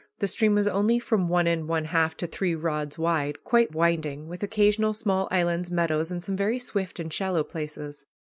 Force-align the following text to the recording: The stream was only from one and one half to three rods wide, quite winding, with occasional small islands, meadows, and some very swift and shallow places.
The 0.17 0.27
stream 0.27 0.55
was 0.55 0.67
only 0.67 0.97
from 0.97 1.27
one 1.29 1.45
and 1.45 1.67
one 1.67 1.85
half 1.85 2.17
to 2.17 2.25
three 2.25 2.55
rods 2.55 2.97
wide, 2.97 3.43
quite 3.43 3.71
winding, 3.75 4.27
with 4.27 4.41
occasional 4.41 4.93
small 4.93 5.27
islands, 5.29 5.69
meadows, 5.69 6.09
and 6.11 6.23
some 6.23 6.35
very 6.35 6.57
swift 6.57 6.99
and 6.99 7.13
shallow 7.13 7.43
places. 7.43 8.07